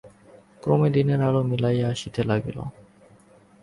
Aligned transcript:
ক্রমে 0.61 0.89
দিনের 0.89 1.19
আলো 1.21 1.41
মিলাইয়া 1.43 1.87
আসিতে 1.89 2.21
লাগিল। 2.23 2.57